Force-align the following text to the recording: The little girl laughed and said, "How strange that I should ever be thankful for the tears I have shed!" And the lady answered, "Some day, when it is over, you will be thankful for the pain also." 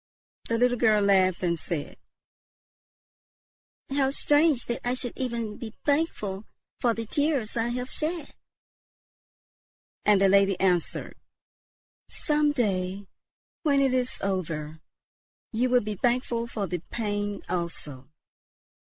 The 0.49 0.57
little 0.57 0.79
girl 0.79 1.03
laughed 1.03 1.43
and 1.43 1.59
said, 1.59 1.95
"How 3.91 4.09
strange 4.09 4.65
that 4.65 4.79
I 4.83 4.95
should 4.95 5.13
ever 5.15 5.55
be 5.55 5.75
thankful 5.85 6.47
for 6.79 6.95
the 6.95 7.05
tears 7.05 7.55
I 7.55 7.67
have 7.67 7.91
shed!" 7.91 8.33
And 10.03 10.19
the 10.19 10.27
lady 10.27 10.59
answered, 10.59 11.19
"Some 12.09 12.51
day, 12.51 13.05
when 13.61 13.79
it 13.79 13.93
is 13.93 14.17
over, 14.21 14.79
you 15.53 15.69
will 15.69 15.81
be 15.81 15.93
thankful 15.97 16.47
for 16.47 16.65
the 16.65 16.79
pain 16.89 17.43
also." 17.47 18.09